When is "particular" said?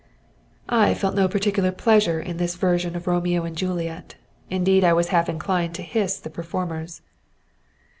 1.27-1.71